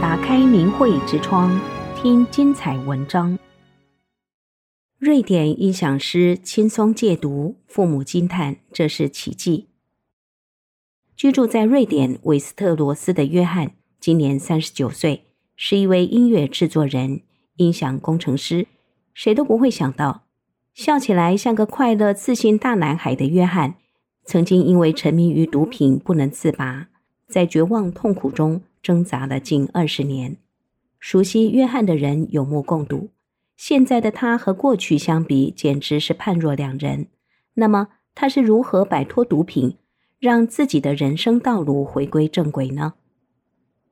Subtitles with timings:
[0.00, 1.60] 打开明慧之窗，
[1.94, 3.38] 听精彩文章。
[4.98, 9.68] 瑞典音响师轻松戒毒，父母惊叹这是奇迹。
[11.14, 17.20] 居住在瑞典韦斯特罗斯的约翰，今年三十九岁，是一位音乐制作人、
[17.56, 18.68] 音响工程师。
[19.12, 20.22] 谁都不会想到，
[20.72, 23.74] 笑起来像个快乐、自信大男孩的约翰，
[24.24, 26.88] 曾经因为沉迷于毒品不能自拔，
[27.30, 30.36] 在绝望痛苦中挣扎了近二十年。
[30.98, 33.08] 熟悉约翰的人有目共睹。
[33.56, 37.06] 现在的他和过去相比，简直是判若两人。
[37.54, 39.76] 那么，他是如何摆脱毒品，
[40.18, 42.94] 让自己的人生道路回归正轨呢？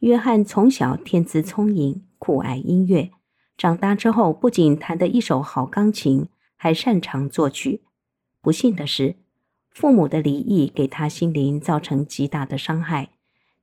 [0.00, 3.10] 约翰从小天资聪颖，酷爱音乐，
[3.56, 7.80] 长大之后不仅弹得一手好钢琴，还擅长作曲。
[8.42, 9.16] 不幸的是，
[9.70, 13.12] 父母的离异给他心灵造成极大的伤害，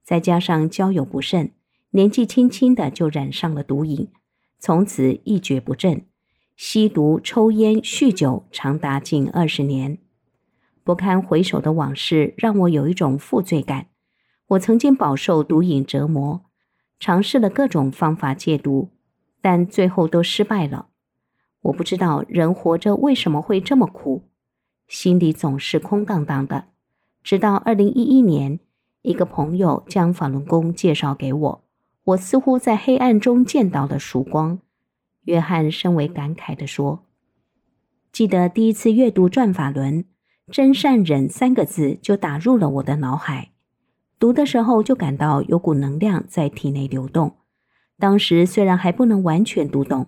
[0.03, 1.51] 再加上交友不慎，
[1.91, 4.09] 年纪轻轻的就染上了毒瘾。
[4.59, 6.05] 从此一蹶不振，
[6.55, 9.97] 吸毒、抽烟、酗酒，长达近二十年。
[10.83, 13.87] 不堪回首的往事让我有一种负罪感。
[14.47, 16.43] 我曾经饱受毒瘾折磨，
[16.99, 18.89] 尝试了各种方法戒毒，
[19.41, 20.87] 但最后都失败了。
[21.61, 24.23] 我不知道人活着为什么会这么苦，
[24.87, 26.65] 心里总是空荡荡的。
[27.23, 28.59] 直到二零一一年，
[29.03, 31.63] 一个朋友将法轮功介绍给我。
[32.03, 34.59] 我似乎在黑暗中见到了曙光。
[35.25, 37.03] 约翰深为感慨地说
[38.11, 40.03] ：“记得第一次阅读《转法轮》
[40.51, 43.51] ，‘真善忍’三个字就打入了我的脑海。
[44.17, 47.35] 读的时候就感到有股能量在体内流动。
[47.99, 50.07] 当时虽然还不能完全读懂，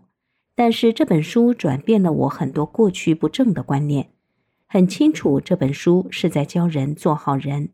[0.55, 4.09] 但是这本书转变了我很多过去不正的观念。
[4.65, 7.69] 很清楚，这本书是在教人做好人。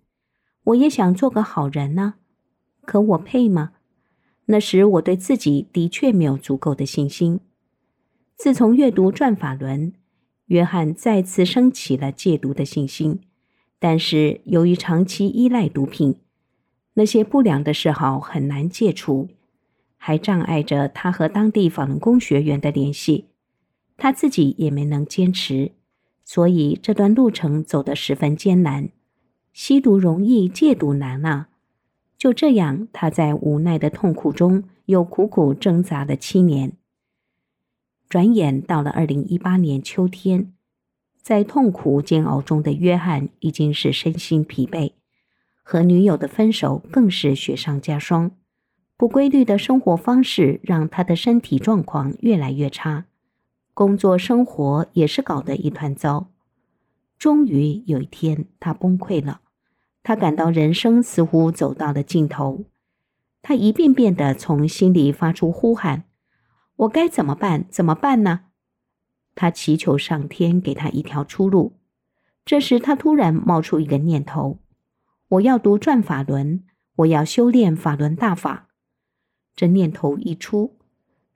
[0.65, 2.15] 我也想做个好人呢，
[2.85, 3.71] 可我配吗？”
[4.51, 7.39] 那时我对自己的确没有足够的信心。
[8.35, 9.91] 自从阅读《转法轮》，
[10.47, 13.19] 约翰再次升起了戒毒的信心。
[13.77, 16.15] 但是由于长期依赖毒品，
[16.95, 19.29] 那些不良的嗜好很难戒除，
[19.97, 23.25] 还障碍着他和当地法轮功学员的联系。
[23.97, 25.73] 他自己也没能坚持，
[26.25, 28.89] 所以这段路程走得十分艰难。
[29.53, 31.49] 吸毒容易，戒毒难啊！
[32.17, 36.73] 就这样，他在无奈的痛苦中又苦苦挣扎了七年。
[38.07, 40.51] 转眼到了二零一八年秋天，
[41.21, 44.93] 在痛苦煎熬中的约翰已经是身心疲惫，
[45.63, 48.31] 和女友的分手更是雪上加霜。
[48.97, 53.05] 不规律的生活方式让他的身体状况越来越差，
[53.73, 56.27] 工作生活也是搞得一团糟。
[57.19, 59.41] 终于有一天，他崩溃了。
[60.01, 62.63] 他感到人生似乎走到了尽头，
[63.41, 66.05] 他一遍遍地从心里发出呼喊
[66.77, 67.65] ：“我该怎么办？
[67.69, 68.45] 怎么办呢？”
[69.35, 71.73] 他祈求上天给他一条出路。
[72.45, 74.59] 这时，他突然冒出一个念头
[75.27, 76.63] ：“我要读转法轮，
[76.95, 78.69] 我要修炼法轮大法。”
[79.55, 80.78] 这念头一出，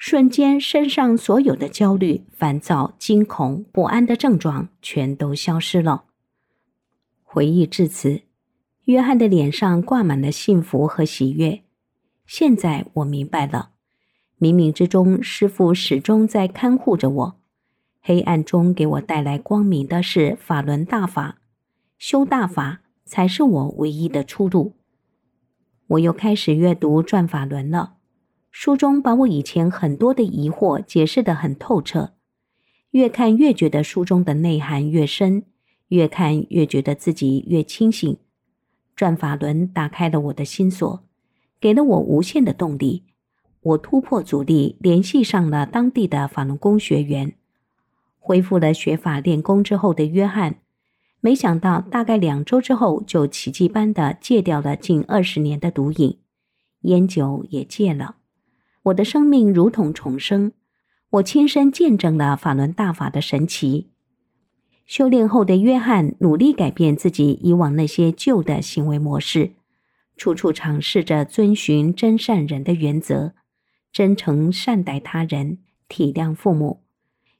[0.05, 6.03] 瞬间身上所有的焦虑、烦躁、惊恐、不安的症状全都消失了。
[7.23, 8.23] 回忆至此。
[8.83, 11.63] 约翰的脸上挂满了幸福和喜悦。
[12.25, 13.69] 现在我明白了，
[14.37, 17.39] 冥冥之中，师父始终在看护着我。
[18.01, 21.37] 黑暗中给我带来光明的是法轮大法，
[21.97, 24.73] 修大法才是我唯一的出路。
[25.87, 27.93] 我又开始阅读《转法轮》了，
[28.55, 32.13] 书中把我以前很多的疑惑解释得很透彻。
[32.91, 35.43] 越看越觉得书中的内涵越深，
[35.87, 38.15] 越看越觉得自己越清醒。
[38.95, 41.03] 转法轮打开了我的心锁，
[41.59, 43.05] 给了我无限的动力。
[43.61, 47.33] 我突破阻力，联系上了当地的法轮功学员，
[48.19, 50.57] 恢复了学法练功之后的约翰，
[51.21, 56.19] 没想到大概两周之后就奇迹般的戒掉了近二十年的毒瘾，
[56.81, 58.17] 烟酒也戒了。
[58.83, 60.51] 我的生命如同重生，
[61.11, 63.87] 我亲身见证了法轮大法的神奇。
[64.85, 69.51] 修炼后的约翰努力改变自己以往那些旧的行为模式，
[70.17, 73.33] 处处尝试着遵循真善人的原则，
[73.93, 76.81] 真诚善待他人，体谅父母，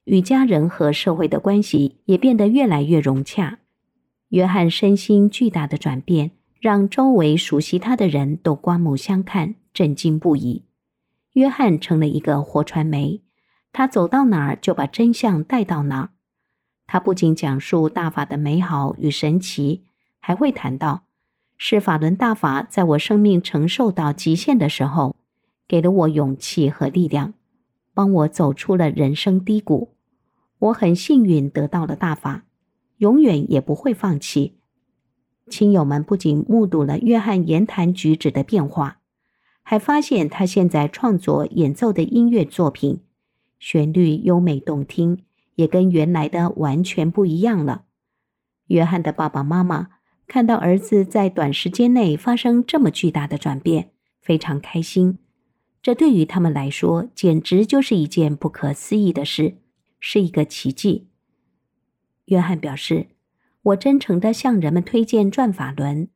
[0.05, 3.59] 与家人和社会的关系也变得越来越融洽。
[4.29, 6.31] 约翰身心巨大的转变，
[6.61, 10.63] 让周围熟悉他的人都刮目相看，震惊不已。
[11.33, 13.21] 约翰成了一个活传媒，
[13.71, 16.09] 他走到哪儿就把真相带到哪儿。
[16.85, 19.83] 他不仅讲述大法的美好与神奇，
[20.19, 21.05] 还会谈到
[21.57, 25.15] 是法轮大法在我生命承受到极限的时候，
[25.67, 27.33] 给了我勇气和力量，
[27.93, 29.95] 帮我走出了人生低谷。
[30.59, 32.43] 我很幸运得到了大法，
[32.97, 34.59] 永远也不会放弃。
[35.49, 38.99] 亲友们不仅目睹了约翰言谈举止的变化，
[39.63, 43.01] 还发现他现在创作演奏的音乐作品，
[43.57, 45.23] 旋律优美动听，
[45.55, 47.85] 也跟原来的完全不一样了。
[48.67, 49.87] 约翰的爸爸妈妈
[50.27, 55.17] 看到儿子在短时间内发生这么巨大的转变，非常开心。
[55.81, 59.55] 这对于他们来说，简直就是一件不可思议的事，
[59.99, 61.07] 是一个奇迹。
[62.25, 63.07] 约翰表示。
[63.67, 66.07] 我真诚地向人们推荐《转法轮》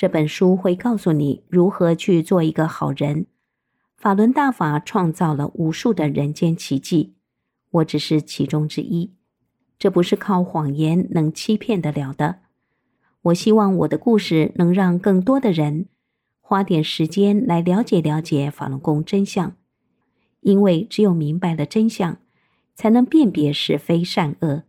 [0.00, 3.26] 这本书，会告诉你如何去做一个好人。
[3.98, 7.12] 法轮大法创造了无数的人间奇迹，
[7.70, 9.12] 我只是其中之一。
[9.78, 12.38] 这不是靠谎言能欺骗得了的。
[13.24, 15.88] 我希望我的故事能让更多的人
[16.40, 19.54] 花点时间来了解了解法轮功真相，
[20.40, 22.16] 因为只有明白了真相，
[22.74, 24.62] 才能辨别是非善恶。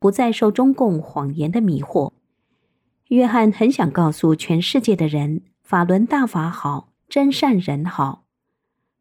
[0.00, 2.10] 不再受中共谎言的迷惑。
[3.14, 8.24] 约翰很想告诉全世界的人：法轮大法好，真善人好。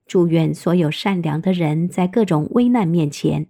[0.06, 3.48] 祝愿所有善良的人在各种危难面前，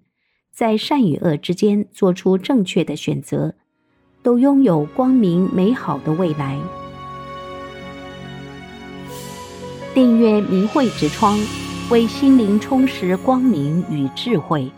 [0.54, 3.56] 在善与恶之间做出正确的选择，
[4.22, 6.58] 都拥有光明美好的未来。
[9.94, 11.38] 订阅明慧之窗，
[11.90, 14.72] 为心灵充实光明与智慧。